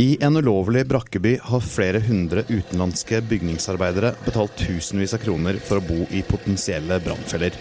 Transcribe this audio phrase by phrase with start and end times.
[0.00, 5.86] I en ulovlig brakkeby har flere hundre utenlandske bygningsarbeidere betalt tusenvis av kroner for å
[5.88, 7.56] bo i potensielle brannfeller,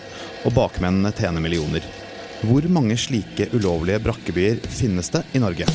[0.45, 1.87] og bakmennene tjener millioner.
[2.45, 5.65] Hvor mange slike ulovlige brakkebyer finnes det i Norge?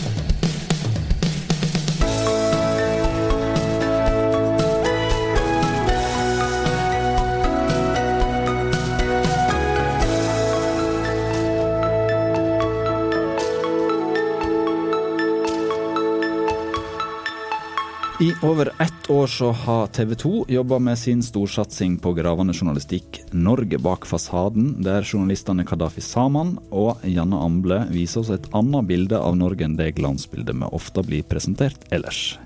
[18.43, 23.79] Over ett år så har TV 2 jobba med sin storsatsing på gravende journalistikk 'Norge
[23.79, 29.37] bak fasaden', der journalistene Kadafi Saman og Janne Amble viser oss et annet bilde av
[29.37, 32.39] Norge enn det glansbildet vi ofte blir presentert ellers.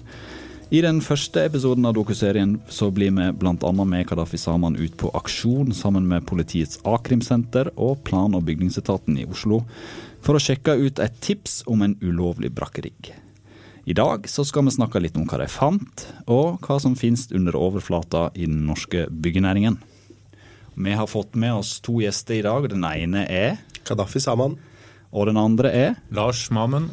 [0.70, 3.72] I den første episoden av dokuserien så blir vi bl.a.
[3.84, 9.24] med Kadafi Saman ut på aksjon sammen med politiets a-krimsenter og plan- og bygningsetaten i
[9.24, 9.62] Oslo
[10.20, 13.25] for å sjekke ut et tips om en ulovlig brakkerigg.
[13.86, 17.28] I dag så skal vi snakke litt om hva de fant, og hva som finnes
[17.30, 19.76] under overflata i den norske byggenæringen.
[20.74, 22.66] Vi har fått med oss to gjester i dag.
[22.72, 24.56] Den ene er Kadafi Saman.
[25.14, 26.90] Og den andre er Lars Mamen.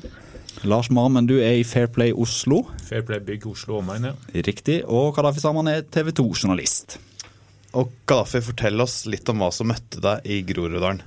[0.69, 2.61] Lars Marmen, du er i Fairplay Oslo.
[2.85, 4.11] Fairplay Bygg Oslo omegn.
[4.11, 4.45] Ja.
[4.45, 4.83] Riktig.
[4.85, 6.99] Og Kadafi Saman er TV 2-journalist.
[7.73, 11.01] Og Kadafi, fortell oss litt om hva som møtte deg i Groruddalen.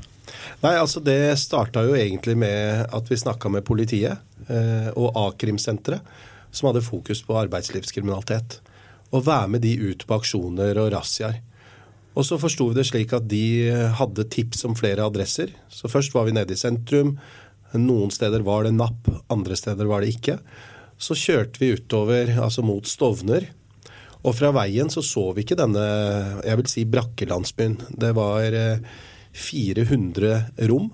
[0.67, 6.05] Nei, altså Det starta jo egentlig med at vi snakka med politiet og a-krimsenteret,
[6.55, 8.61] som hadde fokus på arbeidslivskriminalitet.
[9.11, 11.41] Og være med de ut på aksjoner og razziaer.
[12.17, 15.53] Og så forsto vi det slik at de hadde tips om flere adresser.
[15.69, 17.17] Så først var vi nede i sentrum.
[17.77, 20.39] Noen steder var det napp, andre steder var det ikke.
[20.97, 23.51] Så kjørte vi utover, altså mot Stovner.
[24.25, 25.85] Og fra veien så så vi ikke denne,
[26.41, 27.77] jeg vil si, brakkelandsbyen.
[28.01, 28.81] Det var eh,
[29.37, 30.89] 400 rom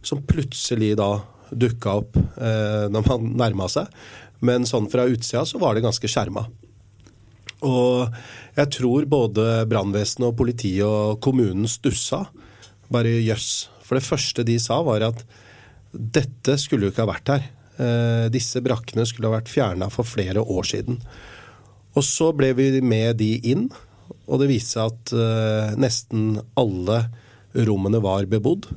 [0.00, 1.10] som plutselig da
[1.52, 3.90] dukka opp eh, når man nærma seg.
[4.42, 6.46] Men sånn fra utsida så var det ganske skjerma.
[7.62, 8.10] Og
[8.56, 12.24] jeg tror både brannvesenet og politiet og kommunen stussa.
[12.92, 13.68] Bare jøss.
[13.86, 15.22] For det første de sa, var at
[15.92, 17.46] dette skulle jo ikke ha vært her.
[17.82, 21.00] Eh, disse brakkene skulle ha vært fjerna for flere år siden.
[21.92, 23.68] Og så ble vi med de inn,
[24.26, 27.04] og det viste seg at eh, nesten alle
[27.52, 28.70] rommene var bebodd.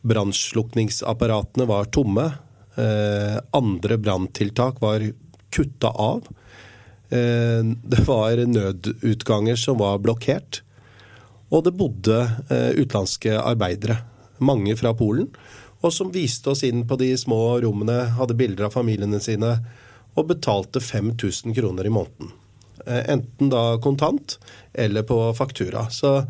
[0.00, 2.32] Brannslukningsapparatene var tomme.
[2.74, 5.04] Eh, andre branntiltak var
[5.50, 6.28] kutta av.
[7.08, 10.62] Eh, det var nødutganger som var blokkert.
[11.50, 13.98] Og det bodde eh, utenlandske arbeidere,
[14.38, 15.28] mange fra Polen,
[15.80, 19.56] og som viste oss inn på de små rommene, hadde bilder av familiene sine
[20.14, 22.32] og betalte 5000 kroner i måneden.
[22.86, 24.38] Enten da kontant
[24.72, 25.86] eller på faktura.
[25.92, 26.24] Så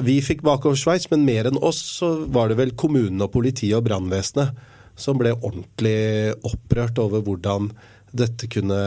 [0.00, 3.84] vi fikk bakoversveis, men mer enn oss så var det vel kommunen og politiet og
[3.88, 4.56] brannvesenet
[4.98, 7.70] som ble ordentlig opprørt over hvordan
[8.12, 8.78] dette kunne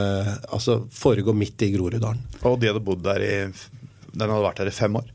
[0.53, 2.21] altså, foregå midt i Groruddalen.
[2.45, 3.35] Og de hadde bodd der i
[4.15, 5.09] Den hadde vært der i fem år?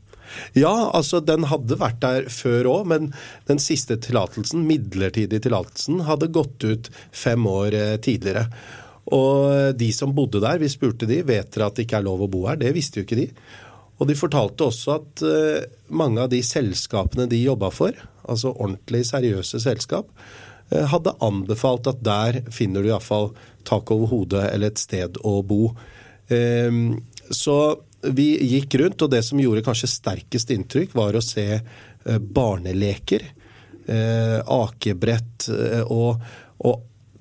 [0.55, 3.09] Ja, altså den hadde vært der før òg, men
[3.49, 8.45] den siste tillatelsen, midlertidige tillatelsen, hadde gått ut fem år eh, tidligere.
[9.11, 12.23] Og de som bodde der, vi spurte de, vet dere at det ikke er lov
[12.23, 12.59] å bo her?
[12.61, 13.27] Det visste jo ikke de.
[14.01, 17.93] Og de fortalte også at uh, mange av de selskapene de jobba for,
[18.25, 20.09] altså ordentlig seriøse selskap,
[20.73, 23.29] uh, hadde anbefalt at der finner du iallfall
[23.67, 25.69] tak over hodet eller et sted å bo.
[26.33, 26.97] Uh,
[27.29, 27.57] så
[28.01, 31.45] vi gikk rundt, og det som gjorde kanskje sterkest inntrykk, var å se
[32.01, 33.21] barneleker,
[34.49, 35.45] akebrett
[35.85, 36.23] og,
[36.65, 36.79] og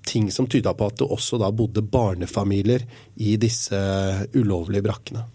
[0.08, 2.86] ting som tyda på at det også da bodde barnefamilier
[3.20, 3.76] i disse
[4.32, 5.26] ulovlige brakkene.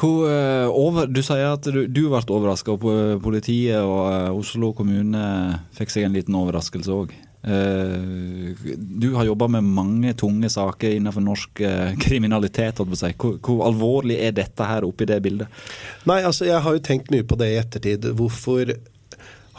[0.00, 2.84] Hvor, uh, over, du sier at du, du ble overraska, og
[3.24, 5.24] politiet og uh, Oslo kommune
[5.76, 7.18] fikk seg en liten overraskelse òg.
[7.40, 11.62] Du har jobba med mange tunge saker innenfor norsk
[12.02, 12.82] kriminalitet.
[12.84, 15.48] Hvor, hvor, alvorlig er dette her oppi det bildet?
[16.04, 18.10] Nei, altså Jeg har jo tenkt mye på det i ettertid.
[18.18, 18.74] Hvorfor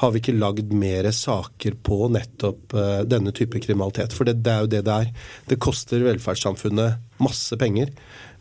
[0.03, 2.77] har vi ikke lagd mer saker på nettopp
[3.09, 4.13] denne type kriminalitet?
[4.13, 5.27] For det, det er jo det det er.
[5.49, 7.89] Det koster velferdssamfunnet masse penger.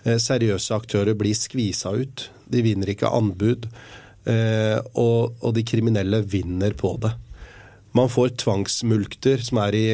[0.05, 2.29] Eh, seriøse aktører blir skvisa ut.
[2.51, 3.69] De vinner ikke anbud.
[4.29, 7.13] Eh, og, de kriminelle vinner på det.
[7.97, 9.87] Man får tvangsmulkter som er i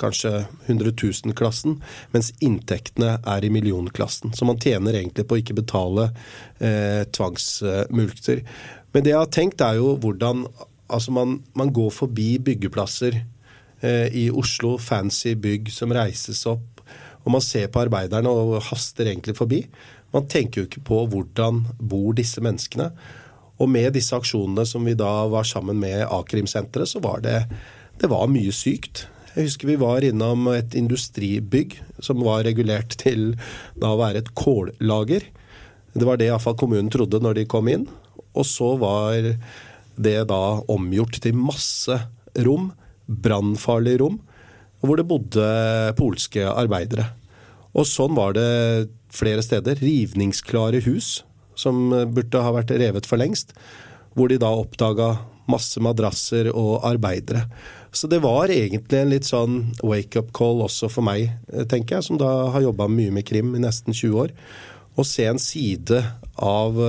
[0.00, 0.32] kanskje
[0.66, 1.76] 100 000-klassen,
[2.10, 4.34] mens inntektene er i millionklassen.
[4.34, 6.08] Så man tjener egentlig på å ikke betale
[6.58, 8.42] eh, tvangsmulkter.
[8.92, 10.48] Men det jeg har tenkt, er jo hvordan
[10.90, 13.22] altså man, man går forbi byggeplasser
[13.86, 16.75] i Oslo, fancy bygg som reises opp
[17.26, 19.64] og man ser på arbeiderne og haster egentlig forbi.
[20.14, 22.92] Man tenker jo ikke på hvordan bor disse menneskene.
[23.58, 27.40] Og med disse aksjonene som vi da var sammen med a-krimsenteret, så var det,
[27.98, 29.08] det var mye sykt.
[29.34, 31.74] Jeg husker vi var innom et industribygg
[32.04, 33.34] som var regulert til
[33.74, 35.26] da å være et kållager.
[35.96, 37.88] Det var det iallfall kommunen trodde når de kom inn.
[38.36, 39.18] Og så var
[39.96, 41.98] det da omgjort til masse
[42.46, 42.70] rom,
[43.06, 44.20] brannfarlige rom,
[44.82, 45.46] hvor det bodde
[45.98, 47.08] polske arbeidere.
[47.76, 49.80] Og sånn var det flere steder.
[49.80, 51.22] Rivningsklare hus
[51.56, 53.54] som burde ha vært revet for lengst.
[54.16, 55.16] Hvor de da oppdaga
[55.50, 57.46] masse madrasser og arbeidere.
[57.94, 61.30] Så det var egentlig en litt sånn wake-up call også for meg,
[61.70, 64.34] tenker jeg, som da har jobba mye med krim i nesten 20 år.
[64.96, 66.02] Å se en side
[66.42, 66.80] av,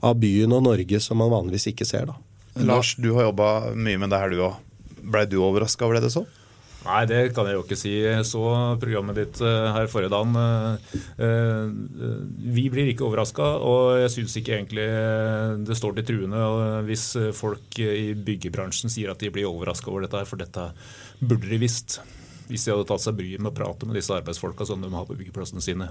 [0.00, 2.16] av byen og Norge som man vanligvis ikke ser, da.
[2.64, 4.62] Lars, du har jobba mye med det her, du òg.
[5.06, 6.24] Blei du overraska over det du så?
[6.86, 7.92] Nei, det kan jeg jo ikke si.
[8.04, 8.42] Jeg så
[8.80, 10.36] programmet ditt eh, her forrige dagen.
[10.38, 11.72] Eh, eh,
[12.56, 14.86] vi blir ikke overraska, og jeg syns ikke egentlig
[15.66, 16.44] det står til truende
[16.86, 20.68] hvis folk i byggebransjen sier at de blir overraska over dette, her, for dette
[21.18, 21.98] burde de visst.
[22.50, 25.06] Hvis de hadde tatt seg bryet med å prate med disse arbeidsfolka som de har
[25.08, 25.90] på byggeplassene sine.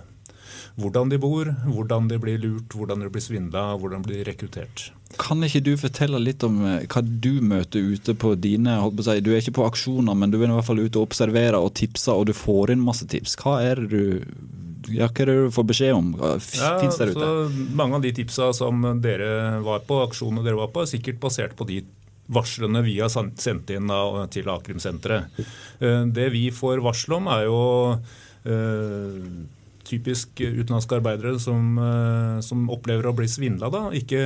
[0.80, 4.90] Hvordan de bor, hvordan de blir lurt, hvordan de blir svindla, hvordan de blir rekruttert.
[5.19, 9.22] Kan ikke du fortelle litt om eh, hva du møter ute på dine på si,
[9.24, 11.74] Du er ikke på aksjoner, men du er i hvert fall ute og observerer og
[11.80, 13.38] tipser, og du får inn masse tips.
[13.40, 14.24] Hva er det du
[14.94, 16.12] ja, hva er det du får beskjed om?
[16.19, 16.36] Ja,
[16.81, 17.30] Fins der ute?
[17.74, 21.56] mange av de tipsa som dere var på, aksjonene dere var på, er sikkert basert
[21.58, 21.80] på de
[22.27, 23.92] varslene vi har sendt inn
[24.33, 25.42] til a-krimsenteret.
[25.80, 27.60] Eh, det vi får varsel om, er jo
[28.50, 29.19] eh,
[29.86, 33.69] typisk utenlandske arbeidere som, eh, som, opplever å bli svindla.
[33.98, 34.24] Ikke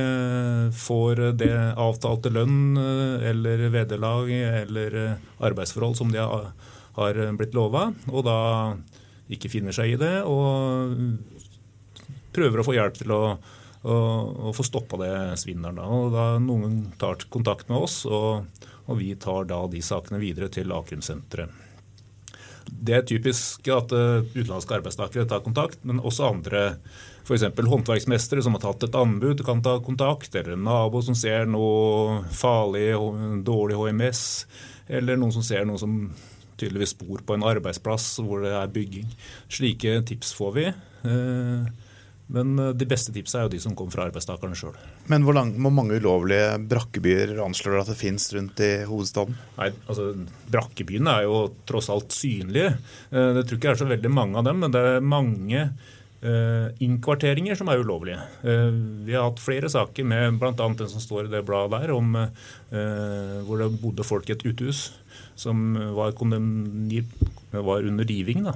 [0.76, 5.00] får det avtalte lønn eller vederlag eller
[5.38, 8.40] arbeidsforhold som de har blitt lova, og da
[9.30, 10.16] ikke finner seg i det.
[10.26, 10.96] Og
[12.34, 13.22] prøver å få hjelp til å,
[13.82, 13.96] å,
[14.50, 15.80] og få stoppa det svindelen.
[15.80, 15.88] Da.
[15.88, 18.46] Og da noen tar kontakt med oss, og,
[18.86, 21.66] og vi tar da de sakene videre til a-krimsenteret.
[22.70, 26.64] Det er typisk at eh, utenlandske arbeidstakere tar kontakt, men også andre.
[27.24, 27.44] F.eks.
[27.56, 30.34] håndverksmestere som har tatt et anbud, kan ta kontakt.
[30.34, 32.92] Eller en nabo som ser noe farlig,
[33.46, 34.22] dårlig HMS.
[34.90, 35.96] Eller noen som ser noe som
[36.60, 39.08] tydeligvis bor på en arbeidsplass hvor det er bygging.
[39.52, 40.66] Slike tips får vi.
[41.10, 41.70] Eh,
[42.34, 44.76] men eh, de beste tipsa er jo de som kommer fra arbeidstakerne sjøl.
[45.10, 49.38] Men hvor, lang, hvor, mange ulovlige brakkebyer anslår dere at det finnes rundt i hovedstaden?
[49.58, 50.10] Nei, altså
[50.50, 52.74] Brakkebyene er jo tross alt synlige.
[53.10, 55.60] Eh, det tror ikke jeg er så veldig mange av dem, men det er mange
[55.66, 58.22] eh, innkvarteringer som er ulovlige.
[59.06, 60.54] Vi har hatt flere saker med bl.a.
[60.54, 62.14] den som står i det bladet der, om
[63.46, 64.90] hvor det bodde folk i et uthus
[65.40, 66.12] som var,
[67.56, 68.44] var under riving.
[68.46, 68.54] da.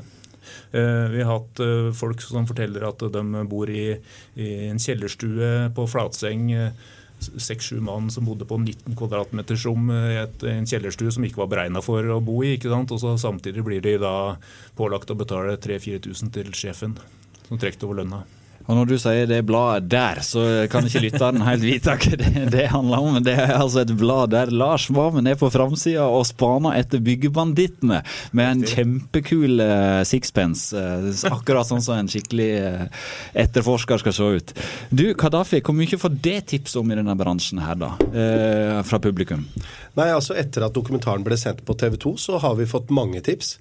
[0.72, 3.94] Eh, vi har hatt eh, folk som forteller at de bor i,
[4.34, 6.86] i en kjellerstue på Flatseng eh,
[7.24, 10.18] seks-sju mann som bodde på 19 kvadratmeters rom i
[10.50, 12.56] en kjellerstue som ikke var beregna for å bo i.
[12.58, 12.92] ikke sant?
[12.92, 14.34] Og så Samtidig blir de da
[14.76, 16.98] pålagt å betale 3000-4000 til sjefen,
[17.46, 18.24] som trekker over lønna.
[18.64, 22.44] Og Når du sier det bladet der, så kan ikke lytteren helt vite hva det,
[22.54, 23.16] det, handler om.
[23.18, 27.02] Men det er altså et blad der Lars Vammen er på framsida og spaner etter
[27.04, 28.00] byggebandittene
[28.32, 30.72] med en kjempekul uh, sixpence.
[30.72, 32.86] Uh, akkurat sånn som en skikkelig uh,
[33.44, 34.54] etterforsker skal se ut.
[34.88, 37.92] Du, Kadafi, hvor mye får det tips om i denne bransjen her, da?
[38.86, 39.42] fra publikum?
[39.98, 43.20] Nei, altså Etter at dokumentaren ble sendt på TV 2, så har vi fått mange
[43.24, 43.56] tips.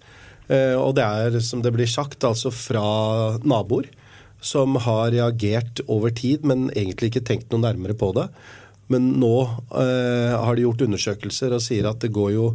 [0.49, 2.83] og det er, som det blir sagt, altså fra
[3.43, 3.89] naboer
[4.43, 8.27] som har reagert over tid, men egentlig ikke tenkt noe nærmere på det.
[8.91, 9.35] Men nå
[9.79, 12.47] eh, har de gjort undersøkelser og sier at det går jo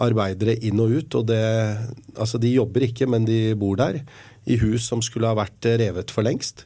[0.00, 1.18] arbeidere inn og ut.
[1.20, 1.42] og det,
[2.16, 4.00] altså De jobber ikke, men de bor der.
[4.48, 6.64] I hus som skulle ha vært revet for lengst.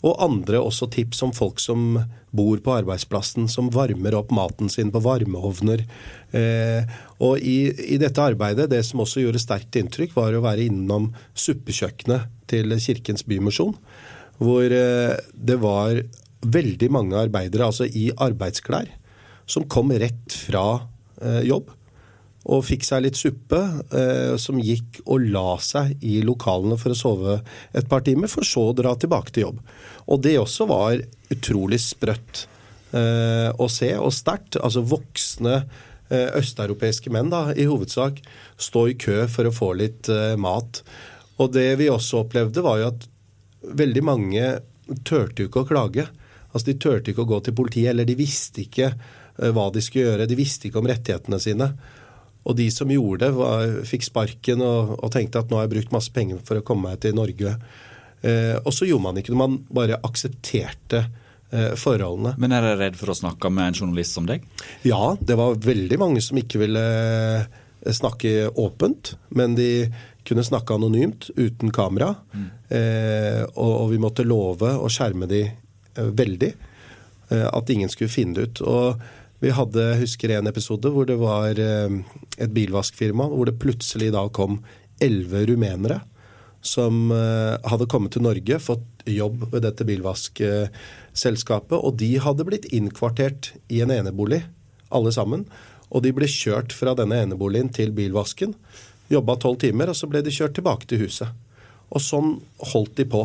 [0.00, 1.98] Og andre også tips om folk som
[2.32, 5.82] bor på arbeidsplassen, som varmer opp maten sin på varmeovner.
[6.32, 6.86] Eh,
[7.20, 11.10] og i, i, dette arbeidet, det som også gjorde sterkt inntrykk, var å være innom
[11.34, 13.76] suppekjøkkenet til Kirkens Bymisjon
[14.40, 16.00] hvor eh, det var
[16.40, 18.88] veldig mange arbeidere, altså i arbeidsklær,
[19.50, 20.64] som kom rett fra
[21.20, 21.76] eh, jobb
[22.50, 23.58] og fikk seg litt suppe,
[23.92, 27.34] eh, som gikk og la seg i lokalene for å sove
[27.76, 29.60] et par timer, for så å dra tilbake til jobb.
[30.08, 32.46] Og det også var utrolig sprøtt
[32.90, 34.56] å se, og sterkt.
[34.58, 35.60] Altså voksne
[36.10, 38.18] østeuropeiske menn, da, i hovedsak,
[38.58, 40.10] stå i kø for å få litt
[40.42, 40.80] mat.
[41.38, 43.06] Og det vi også opplevde, var jo at
[43.62, 44.50] veldig mange
[45.06, 46.06] turte jo ikke å klage.
[46.50, 49.82] Altså De turte ikke å gå til politiet, eller de visste ikke uh, hva de
[49.84, 50.28] skulle gjøre.
[50.30, 51.70] De visste ikke om rettighetene sine.
[52.48, 55.74] Og de som gjorde det, var, fikk sparken og, og, tenkte at nå har jeg
[55.76, 57.56] brukt masse penger for å komme meg til Norge.
[58.24, 59.40] Eh, og så gjorde man ikke det.
[59.40, 62.32] Man bare aksepterte eh, forholdene.
[62.40, 64.46] Men er dere redd for å snakke med en journalist som deg?
[64.88, 66.86] Ja, det var veldig mange som ikke ville
[67.96, 69.88] snakke åpent, men de
[70.28, 72.14] kunne snakke anonymt uten kamera.
[72.32, 72.48] Mm.
[72.68, 76.52] Eh, og, og, vi måtte love å skjerme de eh, veldig.
[77.30, 78.62] Eh, at ingen skulle finne det ut.
[78.66, 79.02] Og
[79.40, 81.98] vi hadde, husker en episode hvor det var eh,
[82.36, 84.60] et bilvaskfirma hvor det plutselig da kom
[85.00, 86.02] elleve rumenere
[86.60, 91.76] som eh, hadde kommet til Norge, fått jobb ved dette bilvaskselskapet.
[91.78, 94.42] Og de hadde blitt innkvartert i en enebolig,
[94.92, 95.46] alle sammen.
[95.90, 98.54] Og de ble kjørt fra denne eneboligen til bilvasken.
[99.10, 101.30] Jobba tolv timer, og så ble de kjørt tilbake til huset.
[101.90, 102.36] Og sånn
[102.72, 103.24] holdt de på.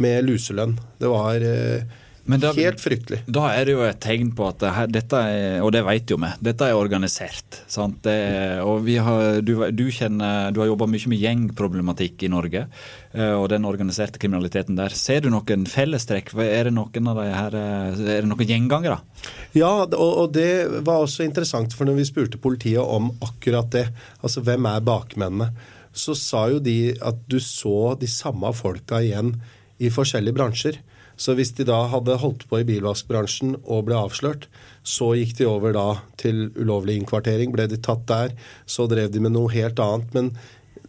[0.00, 0.78] Med luselønn.
[0.96, 1.84] Det var eh,
[2.24, 3.18] da, Helt fryktelig.
[3.26, 6.18] Da er det jo et tegn på at her, dette er, og det vet jo
[6.22, 7.58] vi, dette er organisert.
[8.04, 8.14] Det
[8.62, 12.62] og har, du, du, kjenner, du har jobba mye med gjengproblematikk i Norge,
[13.10, 14.94] eh, og den organiserte kriminaliteten der.
[14.94, 16.30] Ser du noen fellestrekk?
[16.46, 19.00] Er det noen av de her, er det noen gjengangere?
[19.58, 20.52] Ja, og, og det
[20.86, 23.88] var også interessant, for når vi spurte politiet om akkurat det,
[24.22, 25.50] altså hvem er bakmennene,
[25.92, 29.34] så sa jo de at du så de samme folka igjen
[29.82, 30.78] i forskjellige bransjer.
[31.16, 34.48] Så hvis de da hadde holdt på i bilvaskbransjen og ble avslørt,
[34.82, 35.86] så gikk de over da
[36.20, 38.34] til ulovlig innkvartering, ble de tatt der.
[38.66, 40.14] Så drev de med noe helt annet.
[40.16, 40.32] Men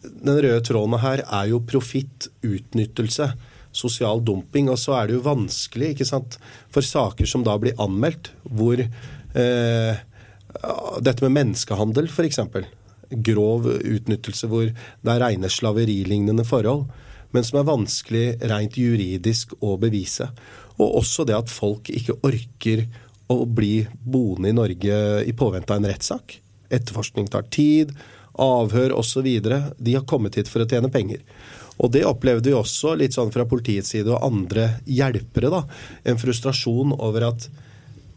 [0.03, 3.34] den røde tråden her er jo profitt, utnyttelse,
[3.74, 4.72] sosial dumping.
[4.74, 6.39] Og så er det jo vanskelig ikke sant,
[6.74, 10.01] for saker som da blir anmeldt, hvor eh,
[11.03, 12.42] dette med menneskehandel f.eks.
[13.24, 16.88] Grov utnyttelse hvor det er rene slaverilignende forhold
[17.34, 20.30] men som er vanskelig rent juridisk å bevise.
[20.78, 22.86] Og også det at folk ikke orker
[23.34, 26.38] å bli boende i Norge i påvente av en rettssak.
[26.74, 27.94] Etterforskning tar tid,
[28.40, 29.28] avhør osv.
[29.78, 31.22] De har kommet hit for å tjene penger.
[31.82, 35.50] Og det opplevde vi også litt sånn fra politiets side og andre hjelpere.
[35.50, 35.63] da,
[36.06, 37.48] En frustrasjon over at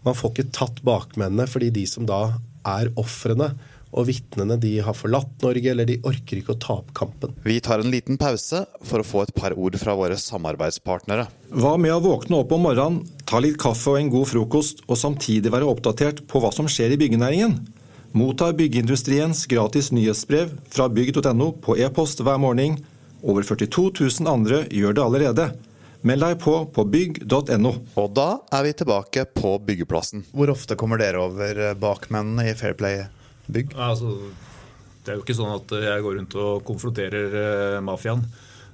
[0.05, 3.55] man får ikke tatt bakmennene fordi de som da er ofrene,
[3.95, 7.37] og vitnene de har forlatt Norge, eller de orker ikke å ta opp kampen.
[7.47, 11.29] Vi tar en liten pause for å få et par ord fra våre samarbeidspartnere.
[11.55, 15.01] Hva med å våkne opp om morgenen, ta litt kaffe og en god frokost, og
[15.01, 17.61] samtidig være oppdatert på hva som skjer i byggenæringen?
[18.17, 22.79] Mottar byggeindustriens gratis nyhetsbrev fra bygg.no på e-post hver morgen.
[23.27, 23.91] Over 42
[24.23, 25.49] 000 andre gjør det allerede.
[26.07, 27.73] Meld deg på på bygg.no.
[27.99, 30.25] Og da er vi tilbake på byggeplassen.
[30.33, 33.05] Hvor ofte kommer dere over bakmennene i Fair Play?
[33.53, 33.77] Bygg?
[33.79, 34.17] Altså,
[35.05, 38.25] det er jo ikke sånn at jeg går rundt og konfronterer uh, mafiaen.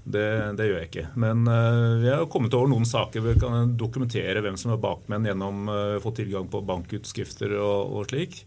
[0.02, 1.04] Det, det, gjør jeg ikke.
[1.22, 4.82] Men uh, vi har kommet over noen saker hvor vi kan dokumentere hvem som er
[4.82, 8.40] bakmenn gjennom å uh, få tilgang på bankutskrifter og, og slik.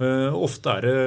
[0.00, 0.98] Uh, ofte er det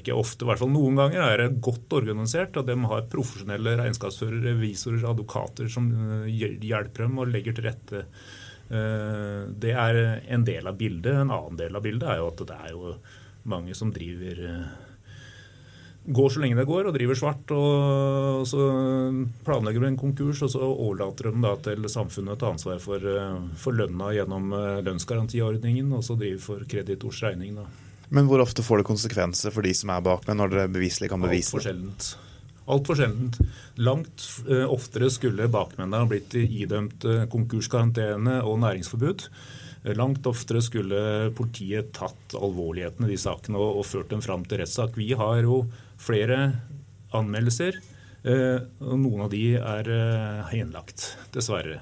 [0.00, 2.56] ikke ofte, i hvert fall noen ganger er det godt organisert.
[2.56, 5.90] og De har profesjonelle regnskapsførere, revisorer, advokater som
[6.24, 8.00] hjelper dem og legger til rette.
[8.72, 9.98] Det er
[10.32, 11.12] en del av bildet.
[11.12, 12.94] En annen del av bildet er jo at det er jo
[13.48, 14.72] mange som driver eh,
[16.02, 17.52] går så lenge det går og driver svart.
[17.54, 18.66] og Så
[19.46, 22.98] planlegger de en konkurs, og så overlater de da til samfunnet å ta ansvar for,
[22.98, 27.56] eh, for lønna gjennom eh, lønnsgarantiordningen, og så driver for kreditors regning.
[27.56, 27.66] da.
[28.10, 31.22] Men hvor ofte får det konsekvenser for de som er bakmenn, når dere beviselig kan
[31.22, 31.56] bevise det?
[31.56, 32.12] Altfor sjeldent.
[32.68, 33.38] Altfor sjeldent.
[33.82, 34.26] Langt
[34.68, 39.24] oftere skulle bakmennene blitt idømt konkurskarantene og næringsforbud.
[39.82, 44.60] Langt oftere skulle politiet tatt alvorligheten i de sakene og, og ført dem fram til
[44.62, 44.94] rettssak.
[44.94, 45.64] Vi har jo
[45.98, 46.52] flere
[47.16, 47.80] anmeldelser.
[48.22, 51.80] Eh, og Noen av de er eh, henlagt, dessverre.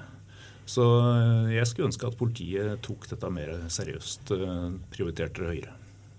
[0.65, 4.33] Så eh, jeg skulle ønske at politiet tok dette mer seriøst,
[4.93, 5.75] prioriterte det høyere.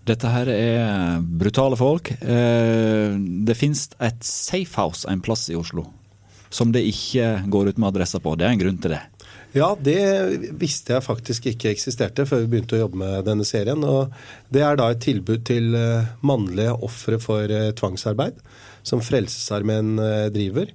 [0.06, 2.08] Dette her er brutale folk.
[2.18, 5.84] Det finnes et safehouse en plass i Oslo
[6.52, 8.34] som det ikke går ut med adresser på.
[8.36, 9.00] Det er en grunn til det.
[9.52, 10.00] Ja, det
[10.56, 13.82] visste jeg faktisk ikke eksisterte før vi begynte å jobbe med denne serien.
[13.85, 14.14] og
[14.49, 18.38] Det er da et tilbud til eh, mannlige ofre for eh, tvangsarbeid,
[18.82, 20.73] som Frelsesarmeen eh, driver.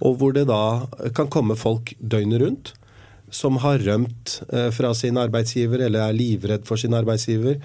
[0.00, 2.72] Og hvor det da kan komme folk døgnet rundt
[3.34, 4.36] som har rømt
[4.76, 7.56] fra sin arbeidsgiver eller er livredd for sin arbeidsgiver,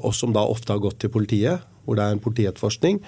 [0.00, 2.98] og som da ofte har gått til politiet, hvor det er en politietterforskning.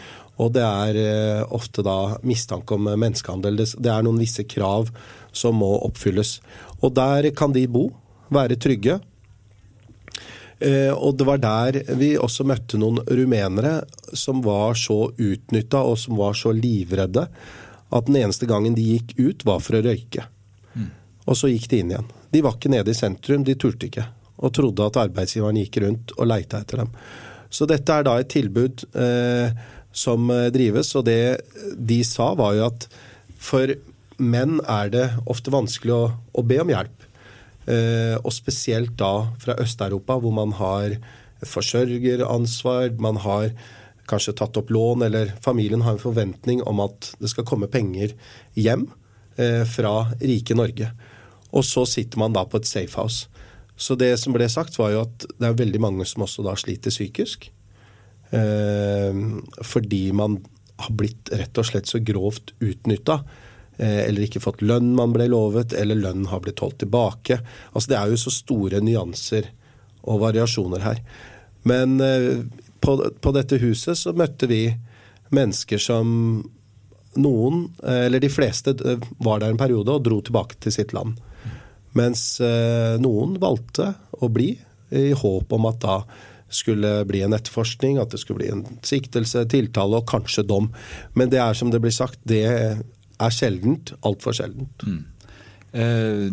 [0.40, 3.60] Og det er ofte da mistanke om menneskehandel.
[3.60, 4.88] Det er noen visse krav
[5.36, 6.38] som må oppfylles.
[6.80, 7.90] Og der kan de bo,
[8.32, 9.00] være trygge.
[10.60, 13.80] Eh, og det var der vi også møtte noen rumenere
[14.12, 17.24] som var så utnytta og som var så livredde
[17.90, 20.26] at den eneste gangen de gikk ut, var for å røyke.
[20.76, 20.90] Mm.
[21.26, 22.12] Og så gikk de inn igjen.
[22.30, 24.04] De var ikke nede i sentrum, de turte ikke.
[24.44, 26.92] Og trodde at arbeidsgiveren gikk rundt og leita etter dem.
[27.50, 29.50] Så dette er da et tilbud eh,
[29.92, 31.40] som drives, og det
[31.76, 32.86] de sa var jo at
[33.40, 33.72] for
[34.20, 36.04] menn er det ofte vanskelig å,
[36.36, 37.06] å be om hjelp.
[37.70, 40.96] Eh, og spesielt da fra Øst-Europa, hvor man har
[41.46, 43.52] forsørgeransvar, man har
[44.10, 48.16] kanskje tatt opp lån, eller familien har en forventning om at det skal komme penger
[48.58, 48.88] hjem
[49.36, 50.90] eh, fra rike Norge.
[51.50, 53.28] Og så sitter man da på et safehouse.
[53.80, 56.56] Så det som ble sagt, var jo at det er veldig mange som også da
[56.58, 57.48] sliter psykisk.
[58.30, 59.14] Eh,
[59.62, 60.38] fordi man
[60.76, 63.20] har blitt rett og slett så grovt utnytta.
[63.76, 67.40] Eh, eller ikke fått lønn man ble lovet, eller lønn har blitt holdt tilbake.
[67.72, 69.50] Altså Det er jo så store nyanser
[70.02, 71.02] og variasjoner her.
[71.68, 72.46] Men eh,
[72.80, 74.64] på, på dette huset så møtte vi
[75.30, 76.08] mennesker som
[77.20, 78.72] noen, eller de fleste,
[79.18, 81.18] var der en periode og dro tilbake til sitt land.
[81.98, 82.38] Mens
[83.02, 83.88] noen valgte
[84.22, 84.52] å bli,
[84.94, 85.96] i håp om at da
[86.54, 90.70] skulle bli en etterforskning, at det skulle bli en siktelse, tiltale og kanskje dom.
[91.14, 93.94] Men det er som det blir sagt, det er sjeldent.
[94.06, 94.86] Altfor sjeldent.
[94.86, 95.04] Mm.
[95.70, 96.26] Eh,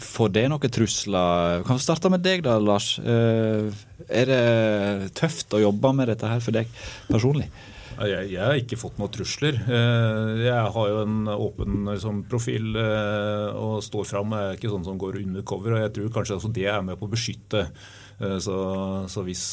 [0.00, 1.62] får det noen trusler?
[1.66, 2.94] Kan vi starte med deg da, Lars.
[2.98, 3.68] Eh,
[4.08, 6.70] er det tøft å jobbe med dette her for deg
[7.10, 7.50] personlig?
[7.96, 9.56] Jeg, jeg, har ikke fått noen trusler.
[9.56, 14.34] Eh, jeg har jo en åpen liksom, profil eh, og står fram.
[14.36, 15.76] Jeg er ikke sånn som går under cover.
[15.76, 17.64] og Jeg tror kanskje altså, det er med på å beskytte.
[18.20, 18.58] Eh, så,
[19.12, 19.48] så hvis,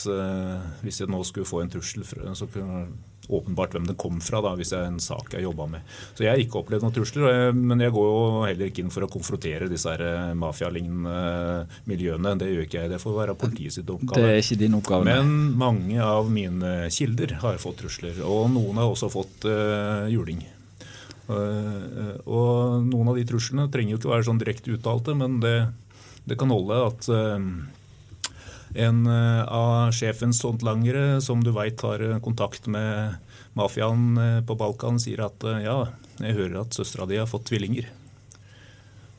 [0.83, 2.87] hvis, jeg nå skulle få en trussel, så kunne
[3.29, 5.91] åpenbart hvem den kom fra, da, hvis det er en sak jeg jobba med.
[6.15, 9.05] Så jeg har ikke opplevd noen trusler, men jeg går jo heller ikke inn for
[9.05, 12.35] å konfrontere disse eh, mafialignende miljøene.
[12.39, 12.93] Det gjør ikke jeg.
[12.93, 14.17] Det får være politiets oppgave.
[14.19, 15.07] Det er ikke din oppgave.
[15.07, 20.43] Men mange av mine kilder har fått trusler, og noen har også fått uh, juling.
[21.23, 25.55] Uh, og noen av de truslene trenger jo ikke være sånn direkte uttalte, men det,
[26.27, 27.39] det kan holde at uh,
[28.73, 33.19] en eh, av sjefens håndlangere som du veit har eh, kontakt med
[33.57, 35.77] mafiaen eh, på Balkan, sier at ja,
[36.19, 37.89] jeg hører at søstera di har fått tvillinger.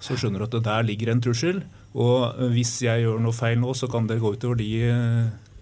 [0.03, 1.63] Så skjønner du at det der ligger en trussel.
[1.95, 4.69] Og hvis jeg gjør noe feil nå, så kan det gå utover de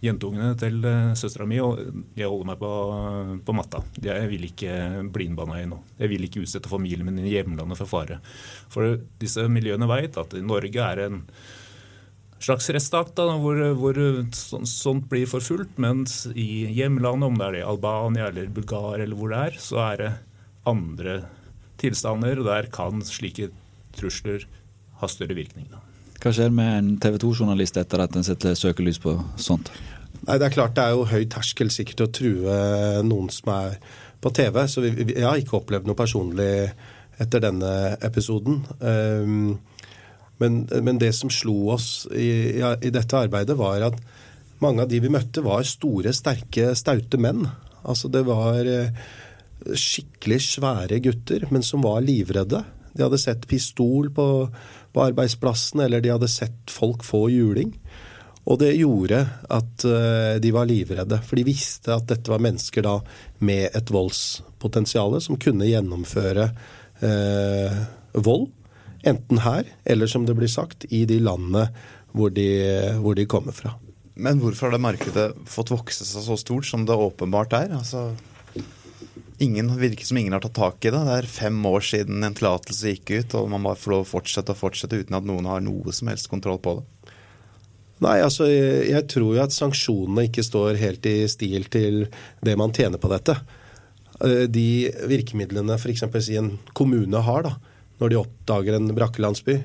[0.03, 0.81] jentungene til
[1.15, 1.79] søstera mi, og
[2.19, 2.71] jeg holder meg på,
[3.47, 3.85] på, matta.
[4.03, 4.73] Jeg vil ikke
[5.15, 5.85] bli innbanna i noe.
[6.01, 8.19] Jeg vil ikke utsette familien min i hjemlandet for fare.
[8.73, 11.21] For disse miljøene veit at Norge er en
[12.43, 14.01] slags rettstat hvor, hvor
[14.69, 15.79] sånt blir forfulgt.
[15.83, 19.81] Mens i hjemlandet, om det er det Albania eller Bulgaria eller hvor det er, så
[19.87, 20.11] er det
[20.69, 21.17] andre
[21.83, 22.43] tilstander.
[22.43, 23.51] og Der kan slike
[23.97, 24.47] trusler
[25.01, 25.67] ha større virkning.
[25.71, 25.83] Da.
[26.23, 29.73] Hva skjer med en TV 2-journalist etter at en setter søkelys på sånt?
[30.23, 32.57] Nei, Det er klart det er jo høy terskel sikkert å true
[33.03, 33.79] noen som er
[34.23, 34.61] på TV.
[34.71, 36.71] Så vi, jeg har ikke opplevd noe personlig
[37.23, 38.63] etter denne episoden.
[38.79, 39.59] Um,
[40.43, 43.99] men, men, det som slo oss i, i, dette arbeidet, var at
[44.63, 47.47] mange av de vi møtte, var store, sterke, staute menn.
[47.83, 48.93] Altså det var eh,
[49.79, 52.63] skikkelig svære gutter, men som var livredde.
[52.93, 54.27] De hadde sett pistol på,
[54.93, 57.73] på arbeidsplassen, eller de hadde sett folk få juling.
[58.43, 59.21] Og det gjorde
[59.55, 62.97] at uh, de var livredde, for de visste at dette var mennesker da
[63.43, 66.49] med et voldspotensial som kunne gjennomføre
[67.07, 67.79] eh,
[68.19, 68.49] vold.
[69.03, 71.67] Enten her, eller som det blir sagt, i de landene
[72.13, 72.49] hvor de,
[73.03, 73.75] hvor de kommer fra.
[74.15, 77.73] Men hvorfor har det markedet fått vokse seg så stort som det åpenbart er?
[77.79, 78.11] Altså,
[79.43, 81.01] ingen virker som ingen har tatt tak i det.
[81.09, 84.11] Det er fem år siden en tillatelse gikk ut, og man bare får lov å
[84.13, 86.87] fortsette og fortsette uten at noen har noe som helst kontroll på det.
[88.03, 92.07] Nei, altså jeg tror jo at sanksjonene ikke står helt i stil til
[92.43, 93.37] det man tjener på dette.
[94.23, 96.05] Eh, de virkemidlene f.eks.
[96.39, 97.55] en kommune har, da,
[98.03, 99.61] når de oppdager en brakkelandsby,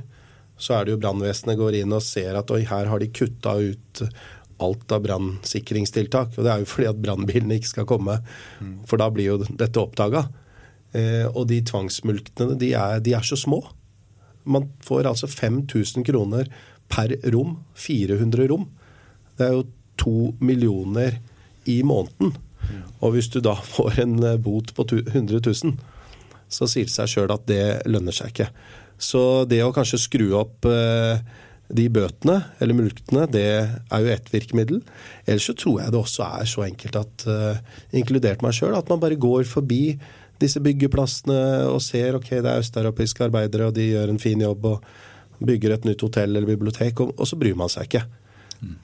[0.57, 3.57] så er det jo brannvesenet går inn og ser at oi, her har de kutta
[3.57, 4.03] ut
[4.63, 6.33] alt av brannsikringstiltak.
[6.37, 8.19] Og det er jo fordi at brannbilene ikke skal komme,
[8.89, 10.25] for da blir jo dette oppdaga.
[10.97, 13.61] Eh, og de tvangsmulktene, de er, de er så små.
[14.47, 16.49] Man får altså 5000 kroner
[16.89, 17.59] per rom.
[17.77, 18.69] 400 rom.
[19.37, 19.67] Det er jo
[19.99, 21.19] to millioner
[21.69, 22.33] i måneden.
[23.01, 25.77] Og hvis du da får en eh, bot på 100 000,
[26.49, 28.49] så sier det seg sjøl at det lønner seg ikke.
[28.97, 31.19] Så det å kanskje skru opp eh,
[31.67, 34.79] de bøtene, eller mulktene, det er jo ett virkemiddel.
[35.27, 38.87] Ellers så tror jeg det også er så enkelt at, uh, inkludert meg sjøl, at
[38.87, 39.97] man bare går forbi
[40.39, 44.69] disse byggeplassene og ser ok, det er østeuropeiske arbeidere, og de gjør en fin jobb
[44.71, 44.87] og
[45.43, 48.05] bygger et nytt hotell eller bibliotek, og, og så bryr man seg ikke.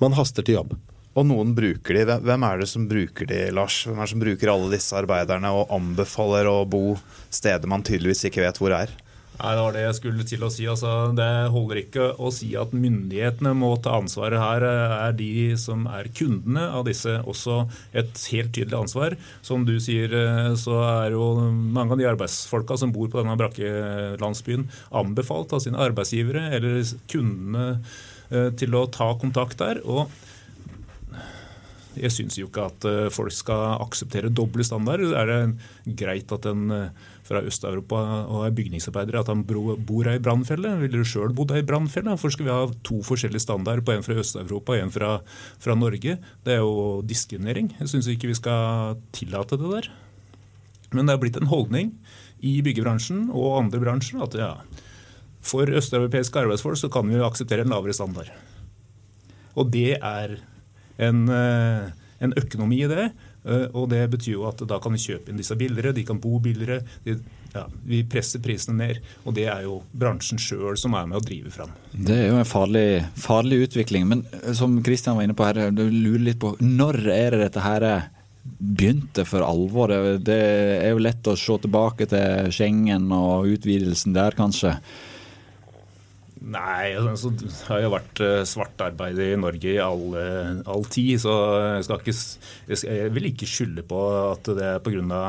[0.03, 0.75] Man haster til jobb.
[1.13, 2.17] Og noen bruker de.
[2.25, 3.83] Hvem er det som bruker de, Lars?
[3.85, 6.95] Hvem er det som bruker alle disse arbeiderne og anbefaler å bo
[7.29, 8.93] steder man tydeligvis ikke vet hvor er?
[9.33, 10.65] Nei, Det var det jeg skulle til å si.
[10.69, 14.65] Altså, det holder ikke å si at myndighetene må ta ansvaret her.
[15.09, 17.63] Er de som er kundene av disse også
[17.97, 19.17] et helt tydelig ansvar.
[19.45, 20.13] Som du sier,
[20.57, 24.67] så er jo mange av de arbeidsfolka som bor på denne brakkelandsbyen,
[25.01, 27.81] anbefalt av sine arbeidsgivere eller kundene
[28.29, 29.81] eh, til å ta kontakt der.
[29.85, 30.07] og
[31.93, 35.13] Jeg syns jo ikke at eh, folk skal akseptere doble standarder.
[35.17, 40.19] Er det greit at en eh, fra Øst-Europa og er bygningsarbeider at han bor i
[40.23, 40.73] brannfelle?
[40.81, 42.11] Ville du sjøl bodd i brannfelle?
[42.11, 45.11] Hvorfor skal vi ha to forskjellige standarder på en fra Øst-Europa og en fra,
[45.61, 46.17] fra, Norge?
[46.43, 47.71] Det er jo diskriminering.
[47.79, 49.91] Jeg syns ikke vi skal tillate det der.
[50.93, 51.93] Men det er blitt en holdning
[52.43, 54.51] i byggebransjen og andre bransjer at ja,
[55.43, 58.29] for østeuropeiske arbeidsfolk så kan vi akseptere en lavere standard.
[59.53, 60.37] Og det er
[60.97, 63.11] en, eh, en økonomi i det.
[63.43, 66.19] Eh, og det betyr jo at da kan vi kjøpe inn disse billigere, de kan
[66.23, 66.81] bo billigere.
[67.03, 67.17] De,
[67.53, 69.01] ja, vi presser prisene ned.
[69.27, 71.73] Og det er jo bransjen sjøl som er med å drive fram.
[71.93, 72.87] Det er jo en farlig,
[73.19, 74.07] farlig utvikling.
[74.09, 77.47] Men eh, som Kristian var inne på her, du lurer litt på når er det
[77.47, 77.87] dette her
[78.43, 79.91] begynte for alvor?
[80.19, 84.77] Det er jo lett å se tilbake til Schengen og utvidelsen der, kanskje.
[86.43, 90.83] Nei, altså, det har jo vært uh, svart arbeid i Norge i all, uh, all
[90.91, 91.21] tid.
[91.23, 91.31] Så
[91.79, 92.15] jeg, ikke,
[92.67, 93.99] jeg, skal, jeg, vil ikke skylde på
[94.33, 95.25] at det er pga.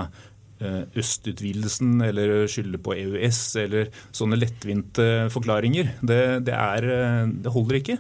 [0.64, 5.90] Uh, østutvidelsen eller skylde på EØS eller sånne lettvinte forklaringer.
[6.00, 7.98] Det, det, er, det holder ikke.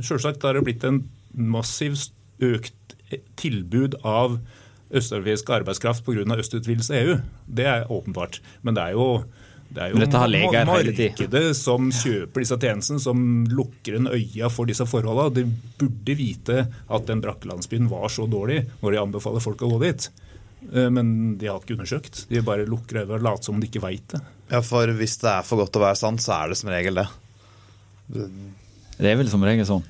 [0.00, 2.96] Selvsagt har det blitt en massivt økt
[3.38, 4.40] tilbud av
[4.96, 6.24] østeuropeisk arbeidskraft pga.
[6.40, 7.18] østutvidelse av EU.
[7.46, 8.40] Det er åpenbart.
[8.62, 9.06] Men det er jo
[9.70, 10.00] det er jo
[10.66, 15.30] markedet som kjøper disse tjenestene, som lukker en øya for disse forholdene.
[15.36, 15.44] De
[15.78, 20.08] burde vite at den brakkelandsbyen var så dårlig når de anbefaler folk å gå dit.
[20.72, 22.24] Eh, men de har ikke undersøkt.
[22.32, 24.22] De bare lukker øynene og later som de ikke veit det.
[24.50, 26.74] Ja, for hvis det er for godt til å være sant, så er det som
[26.74, 27.06] regel det.
[29.00, 29.84] Det er vel som regel sånn.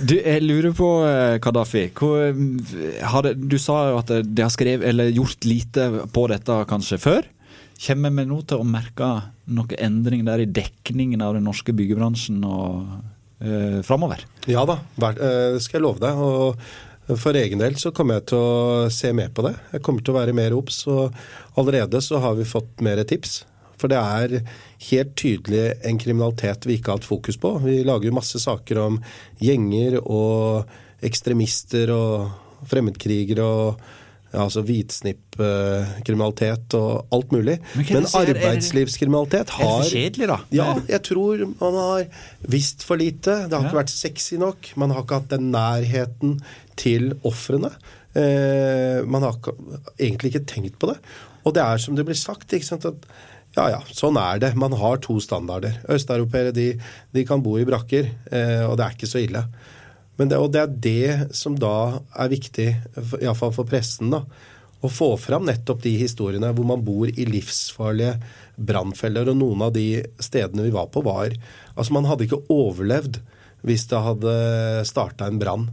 [0.00, 1.90] Du, jeg lurer på, eh, Kadafi.
[1.92, 7.28] Du sa jo at de har skrevet, eller gjort lite på dette kanskje før.
[7.78, 9.08] Kommer vi nå til å merke
[9.54, 12.88] noen endring der i dekningen av den norske byggebransjen og
[13.38, 14.24] eh, framover?
[14.50, 16.18] Ja da, det eh, skal jeg love deg.
[16.18, 19.54] og For egen del så kommer jeg til å se mer på det.
[19.76, 20.80] Jeg kommer til å være mer obs.
[20.90, 21.14] Og
[21.60, 23.44] allerede så har vi fått mer tips.
[23.78, 24.40] For det er
[24.88, 27.54] helt tydelig en kriminalitet vi ikke har hatt fokus på.
[27.62, 28.98] Vi lager jo masse saker om
[29.38, 30.66] gjenger og
[31.06, 33.88] ekstremister og fremmedkrigere og
[34.36, 37.56] altså hvitsnippkriminalitet og alt mulig.
[37.74, 40.38] Men, Men arbeidslivskriminalitet har Er det for kjedelig, da?
[40.52, 42.02] Ja, jeg tror man har
[42.40, 43.48] visst for lite.
[43.48, 43.66] Det har ja.
[43.68, 44.58] ikke vært sexy nok.
[44.76, 46.30] Man har ikke hatt den nærheten
[46.76, 47.70] til ofrene.
[48.18, 49.34] Eh, man har
[49.98, 50.98] egentlig ikke tenkt på det.
[51.46, 52.96] Og det er som det blir sagt, ikke sant, at
[53.56, 54.52] ja ja, sånn er det.
[54.60, 55.72] Man har to standarder.
[55.90, 56.72] Østeuropeere de,
[57.14, 59.42] de, kan bo i brakker, eh, og det er ikke så ille.
[60.18, 62.68] Men det, og det er det som da er viktig,
[63.22, 64.24] iallfall for pressen, da,
[64.78, 68.18] å få fram nettopp de historiene hvor man bor i livsfarlige
[68.58, 69.30] brannfeller.
[69.30, 71.34] Og noen av de stedene vi var på, var
[71.78, 73.20] Altså, man hadde ikke overlevd
[73.66, 74.34] hvis det hadde
[74.86, 75.66] starta en brann.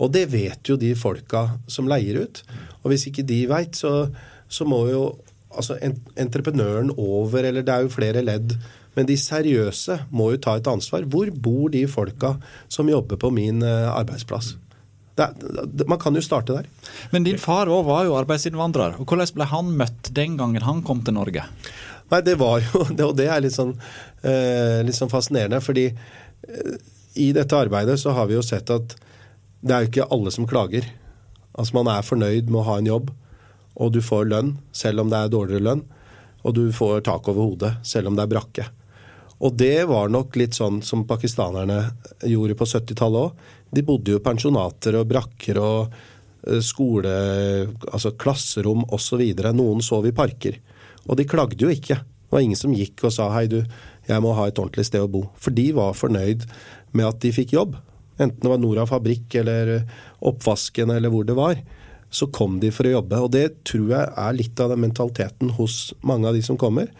[0.00, 2.42] Og det vet jo de folka som leier ut.
[2.82, 4.08] Og hvis ikke de veit, så,
[4.48, 5.02] så, må jo
[5.52, 5.76] altså,
[6.16, 8.56] entreprenøren over, eller det er jo flere ledd
[8.96, 11.06] men de seriøse må jo ta et ansvar.
[11.10, 12.34] Hvor bor de folka
[12.68, 14.54] som jobber på min eh, arbeidsplass?
[15.20, 16.68] Det, man kan jo starte der.
[17.12, 18.98] Men din far òg var jo arbeidsinnvandrer.
[18.98, 21.44] og Hvordan ble han møtt den gangen han kom til Norge?
[22.10, 23.76] Nei, det var jo det, Og det er litt sånn,
[24.22, 25.62] eh, litt sånn fascinerende.
[25.62, 26.74] fordi eh,
[27.20, 28.96] i dette arbeidet så har vi jo sett at
[29.60, 30.86] det er jo ikke alle som klager.
[31.52, 33.10] Altså Man er fornøyd med å ha en jobb,
[33.80, 35.82] og du får lønn selv om det er dårligere lønn.
[36.40, 38.64] Og du får tak over hodet selv om det er brakke.
[39.40, 41.80] Og det var nok litt sånn som pakistanerne
[42.28, 43.44] gjorde på 70-tallet òg.
[43.70, 47.12] De bodde jo i pensjonater og brakker og eh, skole,
[47.88, 49.22] altså klasserom osv.
[49.54, 50.58] Noen sov i parker.
[51.06, 52.02] Og de klagde jo ikke.
[52.02, 53.62] Det var ingen som gikk og sa hei, du,
[54.06, 55.24] jeg må ha et ordentlig sted å bo.
[55.40, 56.44] For de var fornøyd
[56.92, 57.78] med at de fikk jobb.
[58.20, 59.78] Enten det var Nora fabrikk eller
[60.28, 61.58] oppvasken eller hvor det var.
[62.12, 63.24] Så kom de for å jobbe.
[63.24, 66.90] Og det tror jeg er litt av den mentaliteten hos mange av de som kommer.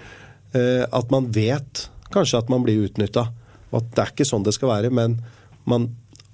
[0.57, 3.29] Eh, at man vet kanskje at man blir utnytta.
[3.71, 5.19] At det er ikke sånn det skal være, men
[5.69, 5.91] man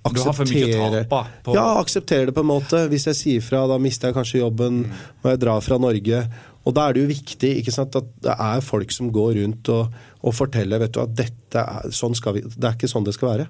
[0.07, 1.07] aksepterer,
[1.51, 2.85] ja, aksepterer det på en måte.
[2.91, 4.85] Hvis jeg sier fra, da mister jeg kanskje jobben,
[5.23, 6.23] må jeg dra fra Norge.
[6.67, 9.71] Og da er det jo viktig ikke sant, at det er folk som går rundt
[9.75, 13.15] og, og forteller vet du, at dette er, sånn vi, det er ikke sånn det
[13.15, 13.49] skal være.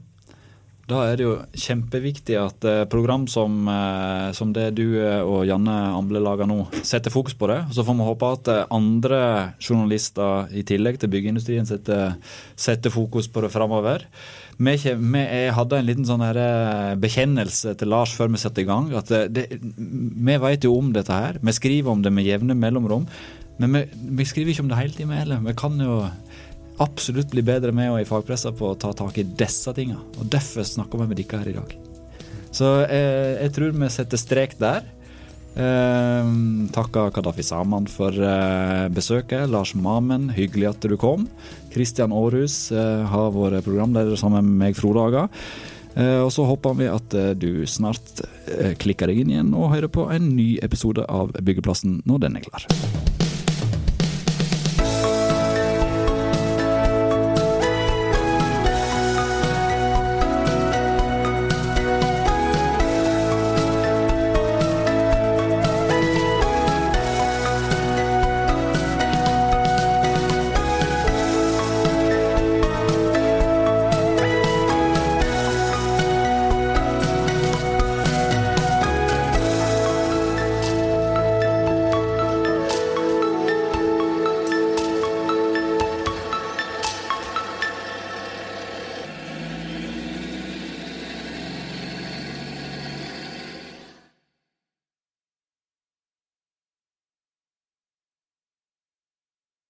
[0.86, 5.42] Da er det jo kjempeviktig at eh, program som, eh, som, det du eh, og
[5.48, 7.58] Janne Amble lager nå, setter fokus på det.
[7.74, 9.20] Så får vi håpe at andre
[9.58, 12.14] journalister i tillegg til byggeindustrien setter,
[12.54, 14.06] setter fokus på det framover.
[14.56, 15.24] Vi, vi,
[15.58, 16.22] hadde en liten sånn
[17.02, 18.92] bekjennelse til Lars før vi satte i gang.
[18.94, 21.42] at det, Vi vet jo om dette her.
[21.42, 23.10] Vi skriver om det med jevne mellomrom.
[23.58, 23.82] Men vi,
[24.22, 25.42] vi skriver ikke om det hele tiden heller.
[25.50, 25.98] Vi kan jo
[26.82, 29.98] absolutt bli bedre med og i fagpressa på å ta tak i disse tinga.
[30.18, 31.76] Og derfor snakker vi med dere her i dag.
[32.56, 34.86] Så eh, jeg tror vi setter strek der.
[35.56, 36.32] Eh,
[36.76, 39.48] takker Kadafi Saman for eh, besøket.
[39.52, 41.28] Lars Mamen, hyggelig at du kom.
[41.72, 45.26] Kristian Aarhus eh, har vært programleder sammen med meg, Frode Aga.
[45.96, 48.24] Eh, og så håper vi at eh, du snart
[48.80, 52.48] klikker deg inn igjen og hører på en ny episode av Byggeplassen når den er
[52.48, 53.05] klar.